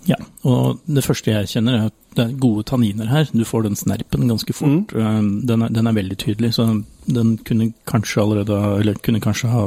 Ja, 0.08 0.18
og 0.44 0.80
det 0.84 1.04
første 1.06 1.32
jeg 1.32 1.48
kjenner 1.48 1.76
er 1.76 1.86
at 1.88 1.94
det 2.14 2.24
er 2.24 2.34
gode 2.40 2.64
tanniner 2.68 3.08
her. 3.10 3.28
Du 3.32 3.44
får 3.48 3.64
den 3.66 3.78
snerpen 3.78 4.28
ganske 4.28 4.54
fort. 4.54 4.92
Mm. 4.92 5.00
Eh, 5.00 5.46
den, 5.48 5.64
er, 5.64 5.72
den, 5.74 5.88
er, 5.88 5.96
veldig 5.96 6.18
tydelig, 6.20 6.52
så 6.56 6.66
den 7.06 7.36
kunne 7.46 7.72
kanskje 7.88 8.22
allerede 8.22 8.58
Eller 8.80 9.00
kunne 9.02 9.22
kanskje 9.24 9.50
ha 9.52 9.64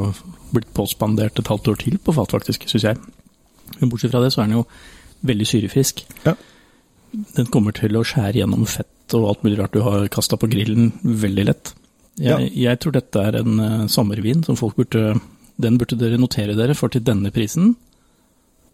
blitt 0.53 0.69
påspandert 0.77 1.39
et 1.39 1.49
halvt 1.51 1.71
år 1.73 1.81
til 1.81 1.97
på 1.97 2.13
fat, 2.15 2.31
faktisk, 2.31 2.67
syns 2.69 2.85
jeg. 2.87 3.01
Men 3.79 3.89
bortsett 3.89 4.13
fra 4.13 4.21
det, 4.23 4.31
så 4.33 4.43
er 4.43 4.47
den 4.47 4.59
jo 4.59 4.67
veldig 5.27 5.47
syrefrisk. 5.49 6.05
Ja. 6.25 6.35
Den 7.35 7.49
kommer 7.51 7.75
til 7.75 7.97
å 7.97 8.05
skjære 8.05 8.41
gjennom 8.41 8.67
fett 8.69 9.17
og 9.17 9.27
alt 9.31 9.43
mulig 9.45 9.59
rart 9.59 9.75
du 9.75 9.81
har 9.85 10.07
kasta 10.11 10.37
på 10.39 10.49
grillen 10.51 10.91
veldig 11.01 11.47
lett. 11.47 11.73
Jeg, 12.21 12.51
jeg 12.57 12.79
tror 12.81 12.95
dette 12.95 13.23
er 13.29 13.39
en 13.41 13.59
uh, 13.61 13.89
sommervin 13.91 14.41
som 14.45 14.57
folk 14.57 14.73
burde 14.79 15.19
Den 15.61 15.75
burde 15.77 15.97
dere 15.97 16.17
notere 16.17 16.55
dere, 16.57 16.73
for 16.77 16.89
til 16.93 17.01
denne 17.05 17.31
prisen, 17.33 17.75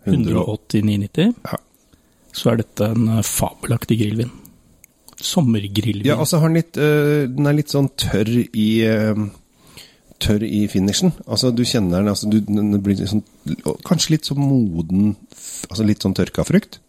189,90, 0.05 1.33
Ja. 1.45 1.60
så 2.33 2.51
er 2.51 2.63
dette 2.63 2.89
en 2.95 3.07
uh, 3.10 3.22
fabelaktig 3.24 4.00
grillvin. 4.01 4.31
Sommergrillvin. 5.24 6.05
Ja, 6.05 6.17
altså 6.19 6.39
har 6.41 6.50
den 6.50 6.57
litt 6.57 6.77
øh, 6.81 7.29
Den 7.31 7.48
er 7.48 7.55
litt 7.55 7.72
sånn 7.72 7.88
tørr 7.95 8.27
i 8.27 8.65
øh, 8.83 9.22
Tørr 10.19 10.43
i 10.43 10.65
finishen. 10.67 11.13
Altså 11.24 11.51
du 11.55 11.62
kjenner 11.63 12.01
den 12.01 12.12
altså, 12.12 12.27
du, 12.27 12.41
Den 12.43 12.74
blir 12.83 13.00
sånn 13.07 13.24
Kanskje 13.88 14.17
litt 14.17 14.27
sånn 14.27 14.41
moden 14.43 15.13
Altså 15.69 15.86
litt 15.88 16.03
sånn 16.03 16.17
tørka 16.17 16.43
frukt? 16.43 16.81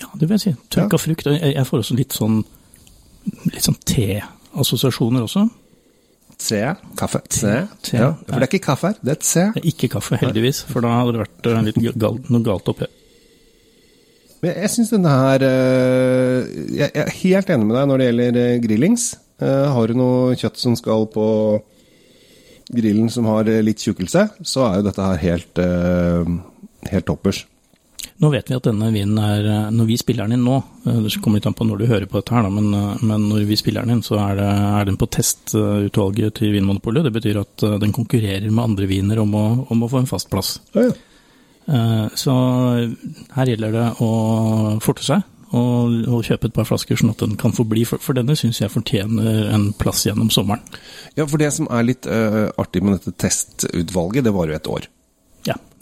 Ja, 0.00 0.08
det 0.14 0.26
vil 0.26 0.34
jeg 0.38 0.42
si. 0.42 0.54
Tørka 0.74 0.98
frukt. 0.98 1.26
Jeg, 1.30 1.54
jeg 1.54 1.66
får 1.68 1.84
også 1.84 1.98
litt 1.98 2.16
sånn 2.18 2.40
litt 3.52 3.64
sånn 3.66 3.78
te-assosiasjoner 3.84 5.24
også. 5.26 5.44
Te? 6.38 6.60
Kaffe? 6.98 7.20
C. 7.34 7.50
C. 7.82 7.96
Ja, 7.98 8.12
for 8.14 8.38
det 8.38 8.46
er 8.46 8.52
ikke 8.52 8.66
kaffe 8.68 8.92
her, 8.92 8.98
det 9.02 9.16
er 9.16 9.20
te. 9.24 9.44
Det 9.56 9.62
er 9.62 9.70
Ikke 9.72 9.88
kaffe, 9.96 10.18
heldigvis, 10.20 10.62
for 10.70 10.84
da 10.84 10.92
hadde 11.00 11.16
det 11.16 11.22
vært 11.24 11.48
eh, 11.50 11.64
litt 11.66 11.98
galt, 11.98 12.30
noe 12.30 12.46
galt 12.46 12.70
oppi. 12.70 12.86
Men 14.38 14.54
jeg 14.54 14.70
syns 14.70 14.92
denne 14.94 15.10
her 15.10 15.42
øh, 15.42 16.44
Jeg 16.78 16.92
er 16.94 17.08
helt 17.10 17.48
enig 17.50 17.66
med 17.66 17.74
deg 17.74 17.88
når 17.90 17.98
det 17.98 18.06
gjelder 18.06 18.38
øh, 18.44 18.60
grillings. 18.62 19.08
Eh, 19.42 19.66
har 19.74 19.90
du 19.90 19.98
noe 19.98 20.38
kjøtt 20.38 20.62
som 20.62 20.78
skal 20.78 21.08
på 21.10 21.26
grillen 22.70 23.10
som 23.10 23.26
har 23.26 23.48
litt 23.64 23.82
tjukkelse, 23.82 24.26
så 24.46 24.66
er 24.68 24.78
jo 24.78 24.86
dette 24.90 25.04
her 25.06 25.20
helt, 25.22 25.60
helt 26.92 27.06
toppers. 27.08 27.46
Nå 28.18 28.30
vet 28.32 28.48
vi 28.50 28.56
at 28.56 28.66
denne 28.66 28.88
vinen 28.90 29.18
er 29.22 29.46
eh, 29.46 29.66
Når 29.70 29.86
vi 29.86 29.96
spiller 30.00 30.26
den 30.26 30.40
inn 30.40 30.46
nå, 30.46 30.56
eh, 30.84 31.00
det 31.04 31.12
kommer 31.22 31.38
litt 31.38 31.46
an 31.46 31.54
på 31.58 31.66
når 31.68 31.82
du 31.82 31.86
hører 31.86 32.08
på 32.10 32.18
dette 32.18 32.34
her, 32.34 32.46
da, 32.46 32.50
men, 32.50 32.72
eh, 32.74 33.04
men 33.06 33.28
når 33.30 33.44
vi 33.46 33.58
spiller 33.60 33.86
den 33.86 33.98
inn, 33.98 34.04
så 34.06 34.18
er, 34.22 34.38
det, 34.40 34.48
er 34.48 34.88
den 34.88 34.98
på 34.98 35.10
testutvalget 35.14 36.38
til 36.40 36.56
Vinmonopolet. 36.56 37.06
Det 37.06 37.14
betyr 37.14 37.42
at 37.44 37.66
den 37.84 37.94
konkurrerer 37.94 38.50
med 38.50 38.64
andre 38.64 38.90
viner 38.90 39.22
om 39.22 39.36
å, 39.38 39.44
om 39.70 39.86
å 39.86 39.90
få 39.92 40.02
en 40.02 40.10
fast 40.10 40.30
plass. 40.32 40.56
Ja, 40.74 40.88
ja. 40.88 40.96
Eh, 41.68 42.06
Så 42.16 42.34
her 43.36 43.50
gjelder 43.52 43.74
det 43.74 43.88
å 44.00 44.10
forte 44.82 45.04
seg 45.04 45.22
og, 45.52 45.94
og 46.08 46.26
kjøpe 46.26 46.48
et 46.48 46.56
par 46.56 46.66
flasker, 46.68 46.98
sånn 46.98 47.12
at 47.14 47.22
den 47.22 47.36
kan 47.40 47.54
få 47.56 47.64
bli. 47.68 47.84
For, 47.88 48.02
for 48.02 48.16
denne 48.18 48.36
syns 48.36 48.60
jeg 48.60 48.72
fortjener 48.72 49.48
en 49.54 49.70
plass 49.78 50.04
gjennom 50.08 50.32
sommeren. 50.34 50.64
Ja, 51.16 51.24
for 51.24 51.40
det 51.40 51.52
som 51.56 51.68
er 51.72 51.86
litt 51.88 52.08
uh, 52.08 52.50
artig 52.60 52.82
med 52.84 52.98
dette 52.98 53.14
testutvalget, 53.16 54.26
det 54.26 54.34
varer 54.36 54.56
jo 54.56 54.58
et 54.58 54.70
år. 54.74 54.88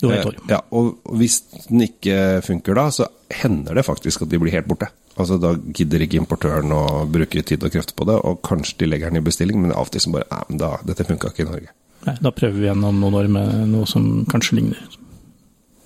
Ja, 0.03 0.09
har 0.11 0.19
et 0.19 0.27
år. 0.31 0.35
Eh, 0.43 0.51
Ja, 0.53 0.61
og 0.77 0.99
hvis 1.17 1.41
den 1.69 1.81
ikke 1.87 2.43
funker 2.45 2.75
da, 2.75 2.89
så 2.93 3.07
hender 3.33 3.75
det 3.75 3.85
faktisk 3.87 4.23
at 4.23 4.29
de 4.33 4.39
blir 4.43 4.53
helt 4.53 4.69
borte. 4.69 4.89
Altså 5.17 5.39
Da 5.41 5.55
gidder 5.73 6.03
ikke 6.05 6.19
importøren 6.21 6.73
å 6.77 7.07
bruke 7.09 7.43
tid 7.43 7.65
og 7.65 7.73
krefter 7.73 7.97
på 7.97 8.05
det, 8.07 8.19
og 8.21 8.43
kanskje 8.45 8.83
de 8.83 8.91
legger 8.91 9.09
den 9.11 9.23
i 9.23 9.25
bestilling, 9.25 9.61
men 9.63 9.73
av 9.73 9.87
og 9.89 9.95
til 9.95 10.01
som 10.05 10.13
bare 10.13 10.29
Nei, 10.31 10.43
men 10.51 10.59
da, 10.61 10.75
dette 10.85 11.07
funka 11.09 11.33
ikke 11.33 11.47
i 11.47 11.49
Norge. 11.49 11.73
Nei, 12.07 12.17
da 12.23 12.31
prøver 12.31 12.59
vi 12.61 12.67
igjen 12.69 12.85
om 12.85 13.01
noen 13.01 13.17
år 13.23 13.29
med 13.33 13.55
noe 13.73 13.87
som 13.89 14.25
kanskje 14.31 14.59
ligner. 14.61 14.83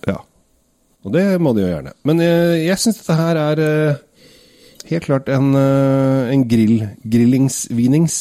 Ja. 0.09 0.19
Og 1.07 1.15
det 1.15 1.25
må 1.41 1.55
de 1.57 1.63
jo 1.63 1.71
gjerne. 1.71 1.95
Men 2.05 2.19
jeg, 2.21 2.65
jeg 2.67 2.83
syns 2.83 2.99
dette 3.01 3.17
her 3.17 3.39
er 3.41 3.63
eh, 3.65 4.03
helt 4.91 5.07
klart 5.07 5.31
en, 5.33 5.55
eh, 5.57 6.33
en 6.35 6.45
grill, 6.51 6.83
grillingsvinings. 7.09 8.19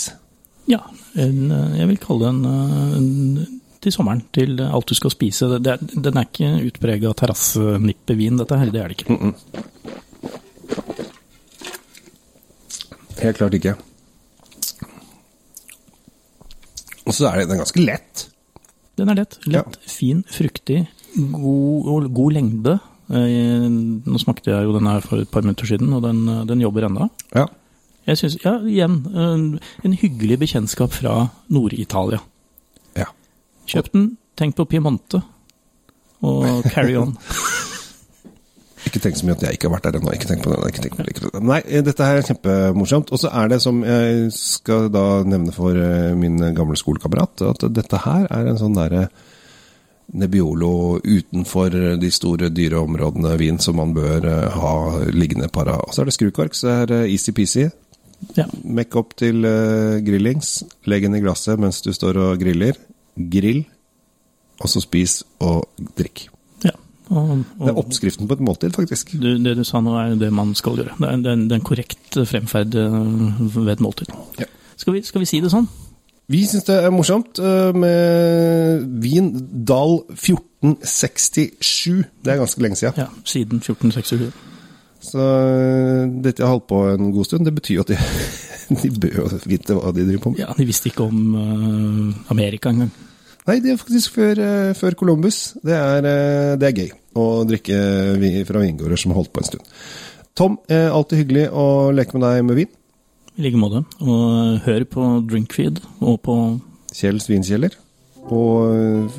Ja, 0.69 0.83
en, 1.19 1.49
eh, 1.51 1.77
jeg 1.81 1.89
vil 1.89 1.99
kalle 2.05 2.29
det 2.29 2.29
en, 2.29 2.45
eh, 2.45 2.97
en 2.99 3.58
til 3.79 3.93
sommeren, 3.95 4.23
til 4.35 4.59
alt 4.65 4.89
du 4.91 4.95
skal 4.97 5.13
spise. 5.13 5.47
Det, 5.55 5.61
det, 5.65 6.01
den 6.03 6.19
er 6.19 6.27
ikke 6.27 6.49
utprega 6.69 7.13
terrassenippevin, 7.21 8.39
dette 8.41 8.57
her. 8.59 8.71
Det 8.73 8.81
er 8.83 8.91
det 8.91 8.99
ikke. 8.99 9.17
Helt 13.19 13.39
klart 13.39 13.55
ikke. 13.57 13.75
Og 17.09 17.15
så 17.15 17.31
er 17.31 17.45
den 17.49 17.59
ganske 17.59 17.81
lett. 17.81 18.27
Den 18.99 19.09
er 19.11 19.21
lett. 19.21 19.39
Lett, 19.49 19.79
fin, 19.89 20.21
fruktig, 20.29 20.83
god, 21.33 22.09
god 22.13 22.35
lengde. 22.35 22.75
Eh, 23.09 23.65
Nå 23.71 24.19
smakte 24.21 24.51
jeg 24.51 24.67
jo 24.67 24.75
den 24.75 24.89
her 24.89 25.01
for 25.01 25.23
et 25.23 25.31
par 25.31 25.45
minutter 25.45 25.65
siden, 25.65 25.93
og 25.95 26.03
den, 26.05 26.21
eh, 26.29 26.43
den 26.45 26.61
jobber 26.61 26.85
ennå. 26.85 27.07
Ja. 27.33 27.47
Jeg 28.09 28.17
synes, 28.21 28.37
ja, 28.43 28.57
igjen, 28.65 28.99
en, 29.15 29.45
en 29.85 29.93
hyggelig 29.93 30.39
bekjentskap 30.43 30.93
fra 30.93 31.15
Nord-Italia. 31.49 32.19
Kjøp 33.69 33.91
den, 33.93 34.11
tenk 34.39 34.57
på 34.57 34.65
Piemonte, 34.69 35.21
og 36.25 36.45
carry 36.73 36.97
on. 36.97 37.15
Ikke 38.89 39.01
tenk 39.03 39.19
så 39.19 39.27
mye 39.27 39.35
at 39.35 39.43
jeg 39.45 39.57
ikke 39.57 39.67
har 39.67 39.75
vært 39.75 39.87
der 39.89 39.99
ennå. 39.99 40.11
Ikke 40.15 40.29
tenk 40.29 40.43
på 40.45 40.51
det. 40.53 40.59
Ikke 40.71 40.83
tenk 40.85 40.95
på 40.97 41.03
det. 41.05 41.13
Ikke. 41.13 41.41
Nei, 41.45 41.59
dette 41.85 42.05
her 42.07 42.21
er 42.21 42.25
kjempemorsomt. 42.25 43.11
Og 43.13 43.21
så 43.21 43.31
er 43.35 43.51
det 43.51 43.59
som 43.61 43.81
jeg 43.85 44.29
skal 44.33 44.87
da 44.93 45.03
nevne 45.27 45.53
for 45.53 45.77
eh, 45.77 46.15
min 46.17 46.39
gamle 46.57 46.79
skolekamerat, 46.79 47.43
at 47.51 47.67
dette 47.75 47.99
her 48.05 48.25
er 48.31 48.49
en 48.49 48.61
sånn 48.61 48.77
derre 48.77 49.09
Nebbiolo 50.09 50.97
utenfor 51.03 51.75
de 52.01 52.09
store 52.09 52.49
dyreområdene 52.49 53.35
vin 53.37 53.59
som 53.61 53.77
man 53.77 53.93
bør 53.93 54.25
eh, 54.25 54.57
ha 54.57 54.73
liggende 55.13 55.51
para. 55.53 55.77
Og 55.85 55.93
så 55.93 56.01
er 56.01 56.09
det 56.09 56.15
skrukork, 56.17 56.57
så 56.57 56.79
er 56.79 56.89
det 56.89 57.03
easy-peasy. 57.13 57.67
Ja. 58.39 58.47
Mekk 58.63 58.97
opp 58.99 59.13
til 59.19 59.45
eh, 59.45 59.99
grillings. 60.05 60.63
Legg 60.89 61.05
den 61.05 61.19
i 61.19 61.21
glasset 61.23 61.61
mens 61.61 61.83
du 61.85 61.91
står 61.93 62.17
og 62.23 62.41
griller. 62.41 62.79
Grill, 63.31 63.65
og 64.59 64.69
så 64.71 64.81
spis 64.83 65.23
og 65.39 65.65
drikk. 65.97 66.27
ja. 66.65 66.71
Og, 67.09 67.43
Det 67.57 67.69
er 67.71 67.77
oppskriften 67.81 68.27
på 68.29 68.35
et 68.37 68.39
måltid, 68.45 68.71
faktisk. 68.75 69.11
du, 69.19 69.37
det 69.43 69.55
du 69.57 69.63
sa 69.65 69.79
nå, 69.81 69.95
er 69.97 70.15
det 70.19 70.31
man 70.33 70.51
skal 70.55 70.75
gjøre. 70.77 70.93
Det 70.99 71.07
er, 71.09 71.15
det 71.17 71.25
er, 71.31 71.33
en- 71.33 71.47
det 71.49 71.55
er 71.55 71.61
en 71.61 71.65
korrekt 71.65 72.19
fremferd 72.29 72.75
eh, 72.75 73.55
ved 73.55 73.71
et 73.73 73.79
måltid. 73.81 74.11
Ja. 74.39 74.45
Skal, 74.77 74.93
vi, 74.93 75.01
skal 75.03 75.19
vi 75.23 75.25
si 75.25 75.39
det 75.41 75.49
sånn? 75.51 75.65
Vi 76.29 76.43
syns 76.45 76.67
det 76.67 76.75
er 76.85 76.91
morsomt 76.93 77.39
eh, 77.41 77.71
med 77.73 78.83
vin 79.01 79.31
Dal 79.65 80.03
1467. 80.13 82.03
Det 82.23 82.33
er 82.33 82.37
ganske 82.43 82.61
lenge 82.61 82.75
siden. 82.77 82.93
Ja, 83.01 83.07
siden 83.25 83.57
1467. 83.63 84.29
Så 85.01 85.19
eh, 85.25 86.05
dette 86.23 86.43
har 86.43 86.51
holdt 86.57 86.67
på 86.69 86.83
en 86.93 87.11
god 87.15 87.25
stund. 87.25 87.45
Det 87.47 87.55
betyr 87.55 87.75
jo 87.79 87.85
at 87.87 87.93
de, 87.93 87.97
de 88.83 88.91
bør 88.99 89.33
vite 89.49 89.73
hva 89.77 89.91
de 89.95 90.05
driver 90.05 90.23
på 90.27 90.33
med. 90.35 90.41
Ja, 90.43 90.53
de 90.57 90.65
visste 90.69 90.91
ikke 90.91 91.07
om 91.07 91.35
eh, 91.39 92.31
Amerika 92.35 92.69
engang. 92.69 92.91
Nei, 93.47 93.57
det 93.63 93.73
er 93.73 93.79
faktisk 93.79 94.17
før, 94.17 94.39
eh, 94.43 94.73
før 94.77 94.95
Columbus. 94.99 95.55
Det 95.63 95.73
er, 95.73 96.05
eh, 96.05 96.55
det 96.59 96.67
er 96.67 96.81
gøy 96.83 96.91
å 97.15 97.45
drikke 97.47 98.45
fra 98.45 98.59
vingårder 98.59 98.97
som 98.97 99.11
har 99.11 99.21
holdt 99.21 99.33
på 99.33 99.41
en 99.41 99.49
stund. 99.49 99.61
Tom, 100.35 100.57
eh, 100.69 100.89
alltid 100.89 101.23
hyggelig 101.23 101.49
å 101.51 101.93
leke 101.93 102.13
med 102.13 102.21
deg 102.21 102.45
med 102.45 102.55
vin. 102.55 102.67
I 103.37 103.41
like 103.41 103.55
måte. 103.55 103.85
Og 104.01 104.59
hør 104.65 104.83
på 104.85 105.27
Drinkfeed 105.27 105.79
og 106.01 106.21
på 106.21 106.61
Kjells 106.93 107.27
vinkjeller. 107.27 107.71
Og 108.29 109.09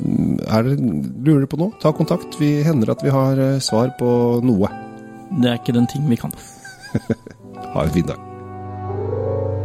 er 0.47 0.63
det, 0.63 0.79
lurer 0.79 1.41
dere 1.41 1.51
på 1.51 1.59
noe, 1.59 1.73
ta 1.81 1.91
kontakt. 1.91 2.39
Vi 2.39 2.63
hender 2.63 2.91
at 2.91 3.03
vi 3.03 3.11
har 3.11 3.59
svar 3.59 3.97
på 3.99 4.43
noe. 4.45 4.69
Det 5.41 5.51
er 5.51 5.59
ikke 5.59 5.75
den 5.75 5.87
ting 5.87 6.09
vi 6.09 6.17
kan. 6.17 6.33
Ha 7.71 7.85
en 7.85 7.91
fin 7.91 8.07
dag. 8.07 8.19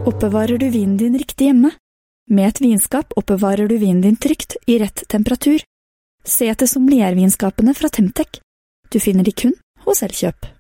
Oppbevarer 0.06 0.60
du 0.62 0.70
vinen 0.70 0.98
din 0.98 1.18
riktig 1.18 1.48
hjemme? 1.50 1.72
Med 2.26 2.48
et 2.48 2.62
vinskap 2.62 3.14
oppbevarer 3.20 3.68
du 3.70 3.78
vinen 3.78 4.02
din 4.02 4.16
trygt, 4.18 4.58
i 4.66 4.80
rett 4.82 5.04
temperatur. 5.08 5.62
Se 6.26 6.48
etter 6.50 6.66
sommeliervinskapene 6.66 7.76
fra 7.78 7.90
Temtec. 7.90 8.40
Du 8.90 9.00
finner 9.00 9.24
de 9.24 9.32
kun 9.32 9.54
hos 9.86 10.02
Elkjøp. 10.02 10.55